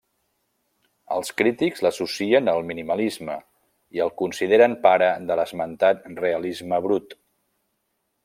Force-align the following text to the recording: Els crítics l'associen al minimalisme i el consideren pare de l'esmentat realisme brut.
Els 1.15 1.29
crítics 1.41 1.83
l'associen 1.87 2.49
al 2.53 2.63
minimalisme 2.69 3.35
i 3.99 4.03
el 4.07 4.11
consideren 4.23 4.75
pare 4.87 5.11
de 5.29 5.37
l'esmentat 5.41 6.09
realisme 6.25 6.81
brut. 6.89 7.17